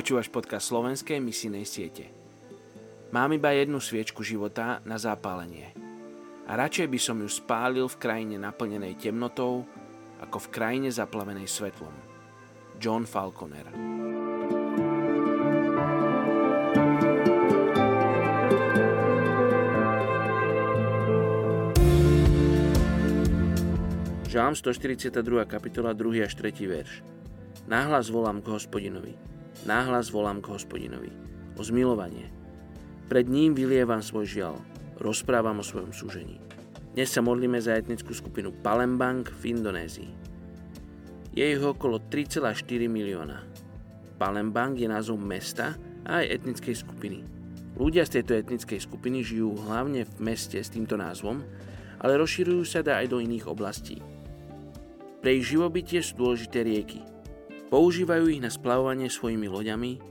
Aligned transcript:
Počúvaš 0.00 0.32
podcast 0.32 0.72
slovenskej 0.72 1.20
misijnej 1.20 1.68
siete. 1.68 2.08
Mám 3.12 3.36
iba 3.36 3.52
jednu 3.52 3.84
sviečku 3.84 4.24
života 4.24 4.80
na 4.88 4.96
zápalenie. 4.96 5.76
A 6.48 6.56
radšej 6.56 6.88
by 6.88 6.96
som 6.96 7.20
ju 7.20 7.28
spálil 7.28 7.84
v 7.84 8.00
krajine 8.00 8.40
naplnenej 8.40 8.96
temnotou, 8.96 9.68
ako 10.24 10.40
v 10.40 10.48
krajine 10.56 10.88
zaplavenej 10.88 11.44
svetlom. 11.44 11.92
John 12.80 13.04
Falconer 13.04 13.68
Žalm 24.32 24.56
142. 24.56 25.12
kapitola 25.44 25.92
2. 25.92 26.24
až 26.24 26.32
3. 26.40 26.56
verš. 26.64 27.04
Náhlas 27.68 28.08
volám 28.08 28.40
k 28.40 28.48
hospodinovi 28.56 29.29
Náhlas 29.68 30.08
volám 30.08 30.40
k 30.40 30.56
hospodinovi. 30.56 31.12
O 31.52 31.60
zmilovanie. 31.60 32.32
Pred 33.12 33.28
ním 33.28 33.52
vylievam 33.52 34.00
svoj 34.00 34.24
žial. 34.24 34.56
Rozprávam 34.96 35.60
o 35.60 35.64
svojom 35.64 35.92
súžení. 35.92 36.40
Dnes 36.96 37.12
sa 37.12 37.20
modlíme 37.20 37.60
za 37.60 37.76
etnickú 37.76 38.16
skupinu 38.16 38.56
Palembang 38.64 39.20
v 39.28 39.52
Indonézii. 39.52 40.12
Je 41.36 41.44
ich 41.44 41.60
okolo 41.60 42.00
3,4 42.08 42.88
milióna. 42.88 43.44
Palembang 44.16 44.80
je 44.80 44.88
názov 44.88 45.20
mesta 45.20 45.76
a 46.08 46.24
aj 46.24 46.40
etnickej 46.40 46.80
skupiny. 46.80 47.20
Ľudia 47.76 48.08
z 48.08 48.20
tejto 48.20 48.40
etnickej 48.40 48.80
skupiny 48.80 49.20
žijú 49.20 49.60
hlavne 49.68 50.08
v 50.08 50.14
meste 50.24 50.56
s 50.56 50.72
týmto 50.72 50.96
názvom, 50.96 51.44
ale 52.00 52.16
rozširujú 52.16 52.64
sa 52.64 52.80
aj 52.80 53.12
do 53.12 53.20
iných 53.20 53.44
oblastí. 53.44 54.00
Pre 55.20 55.30
ich 55.36 55.52
živobytie 55.52 56.00
sú 56.00 56.16
dôležité 56.16 56.64
rieky, 56.64 57.04
Používajú 57.70 58.26
ich 58.34 58.42
na 58.42 58.50
splavovanie 58.50 59.06
svojimi 59.06 59.46
loďami, 59.46 60.02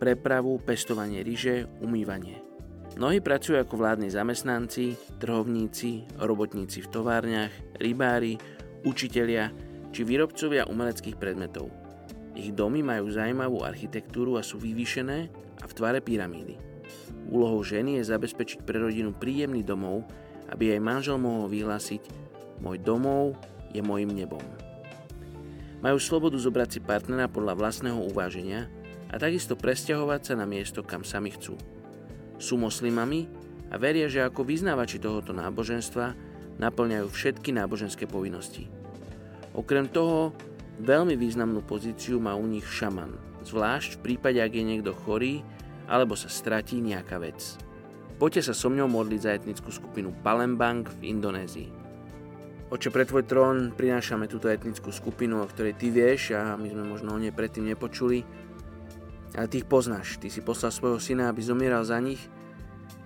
prepravu, 0.00 0.56
pestovanie 0.64 1.20
ryže, 1.20 1.68
umývanie. 1.84 2.40
Mnohí 2.96 3.20
pracujú 3.20 3.60
ako 3.60 3.76
vládni 3.76 4.08
zamestnanci, 4.08 4.96
trhovníci, 5.20 6.16
robotníci 6.16 6.80
v 6.80 6.88
továrniach, 6.88 7.52
rybári, 7.76 8.40
učitelia 8.88 9.52
či 9.92 10.00
výrobcovia 10.00 10.64
umeleckých 10.64 11.20
predmetov. 11.20 11.68
Ich 12.34 12.50
domy 12.56 12.80
majú 12.80 13.12
zaujímavú 13.12 13.62
architektúru 13.62 14.40
a 14.40 14.42
sú 14.42 14.56
vyvýšené 14.56 15.18
a 15.60 15.64
v 15.68 15.76
tvare 15.76 16.00
pyramídy. 16.00 16.56
Úlohou 17.28 17.60
ženy 17.60 18.00
je 18.00 18.10
zabezpečiť 18.10 18.64
pre 18.64 18.80
rodinu 18.80 19.12
príjemný 19.12 19.60
domov, 19.60 20.08
aby 20.48 20.72
jej 20.72 20.80
manžel 20.80 21.20
mohol 21.20 21.52
vyhlásiť 21.52 22.24
Môj 22.62 22.80
domov 22.80 23.34
je 23.74 23.82
môjim 23.82 24.08
nebom. 24.08 24.40
Majú 25.84 26.00
slobodu 26.00 26.40
zobrať 26.40 26.68
si 26.72 26.80
partnera 26.80 27.28
podľa 27.28 27.60
vlastného 27.60 28.08
uváženia 28.08 28.72
a 29.12 29.20
takisto 29.20 29.52
presťahovať 29.52 30.32
sa 30.32 30.34
na 30.40 30.48
miesto, 30.48 30.80
kam 30.80 31.04
sami 31.04 31.36
chcú. 31.36 31.60
Sú 32.40 32.56
moslimami 32.56 33.28
a 33.68 33.76
veria, 33.76 34.08
že 34.08 34.24
ako 34.24 34.48
vyznávači 34.48 34.96
tohoto 34.96 35.36
náboženstva 35.36 36.16
naplňajú 36.56 37.06
všetky 37.12 37.52
náboženské 37.52 38.08
povinnosti. 38.08 38.72
Okrem 39.52 39.84
toho, 39.92 40.32
veľmi 40.80 41.20
významnú 41.20 41.60
pozíciu 41.60 42.16
má 42.16 42.32
u 42.32 42.48
nich 42.48 42.64
šaman, 42.64 43.20
zvlášť 43.44 44.00
v 44.00 44.02
prípade, 44.08 44.40
ak 44.40 44.56
je 44.56 44.64
niekto 44.64 44.96
chorý 45.04 45.44
alebo 45.84 46.16
sa 46.16 46.32
stratí 46.32 46.80
nejaká 46.80 47.20
vec. 47.20 47.60
Poďte 48.16 48.48
sa 48.48 48.54
so 48.56 48.72
mňou 48.72 48.88
modliť 48.88 49.20
za 49.20 49.36
etnickú 49.36 49.68
skupinu 49.68 50.16
Palembang 50.24 50.88
v 50.88 51.12
Indonézii. 51.12 51.83
Oče, 52.74 52.90
pre 52.90 53.06
tvoj 53.06 53.22
trón 53.22 53.70
prinášame 53.70 54.26
túto 54.26 54.50
etnickú 54.50 54.90
skupinu, 54.90 55.38
o 55.38 55.46
ktorej 55.46 55.78
ty 55.78 55.94
vieš 55.94 56.34
a 56.34 56.58
my 56.58 56.74
sme 56.74 56.82
možno 56.82 57.14
o 57.14 57.22
nej 57.22 57.30
predtým 57.30 57.70
nepočuli. 57.70 58.26
Ale 59.38 59.46
ty 59.46 59.62
ich 59.62 59.70
poznáš. 59.70 60.18
Ty 60.18 60.26
si 60.26 60.42
poslal 60.42 60.74
svojho 60.74 60.98
syna, 60.98 61.30
aby 61.30 61.38
zomieral 61.38 61.86
za 61.86 62.02
nich. 62.02 62.18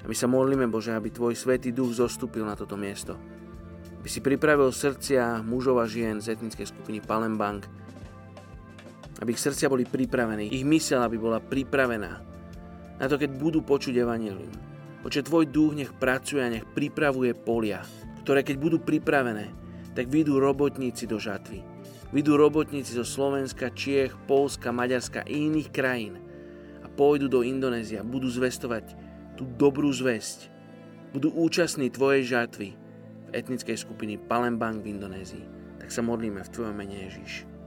A 0.00 0.09
my 0.09 0.16
sa 0.16 0.25
modlíme, 0.25 0.65
Bože, 0.72 0.97
aby 0.97 1.12
tvoj 1.12 1.37
svätý 1.37 1.69
duch 1.69 1.92
zostúpil 2.00 2.48
na 2.48 2.56
toto 2.56 2.81
miesto. 2.81 3.20
Aby 4.00 4.09
si 4.09 4.25
pripravil 4.25 4.72
srdcia 4.72 5.44
mužov 5.44 5.84
a 5.84 5.87
žien 5.87 6.16
z 6.25 6.32
etnickej 6.32 6.65
skupiny 6.65 7.04
Palembang. 7.04 7.60
Aby 9.21 9.37
ich 9.37 9.44
srdcia 9.44 9.69
boli 9.69 9.84
pripravené. 9.84 10.48
Ich 10.48 10.65
mysel, 10.65 11.04
aby 11.04 11.21
bola 11.21 11.44
pripravená 11.44 12.12
na 12.97 13.04
to, 13.04 13.21
keď 13.21 13.37
budú 13.37 13.60
počuť 13.60 14.00
evanelium. 14.00 14.48
Oče, 15.04 15.28
tvoj 15.28 15.44
duch 15.44 15.76
nech 15.76 15.92
pracuje 15.92 16.41
a 16.41 16.48
nech 16.48 16.65
pripravuje 16.65 17.37
polia, 17.37 17.84
ktoré 18.25 18.42
keď 18.42 18.56
budú 18.59 18.76
pripravené, 18.82 19.67
tak 19.98 20.14
vyjdú 20.14 20.38
robotníci 20.38 21.10
do 21.10 21.19
žatvy. 21.19 21.66
Vyjdú 22.14 22.38
robotníci 22.38 22.94
zo 22.94 23.03
Slovenska, 23.03 23.75
Čiech, 23.75 24.14
Polska, 24.31 24.70
Maďarska 24.70 25.26
a 25.26 25.28
iných 25.28 25.75
krajín 25.75 26.22
a 26.81 26.86
pôjdu 26.86 27.26
do 27.26 27.42
Indonézia, 27.42 28.06
budú 28.06 28.31
zvestovať 28.31 28.94
tú 29.34 29.42
dobrú 29.59 29.91
zväzť. 29.91 30.54
Budú 31.10 31.34
účastní 31.34 31.91
tvojej 31.91 32.31
žatvy 32.31 32.78
v 33.26 33.31
etnickej 33.34 33.75
skupiny 33.75 34.22
Palembang 34.22 34.78
v 34.78 34.94
Indonézii. 34.94 35.44
Tak 35.82 35.91
sa 35.91 36.06
modlíme 36.06 36.47
v 36.47 36.53
tvojom 36.54 36.78
mene 36.78 37.10
Ježiš. 37.10 37.57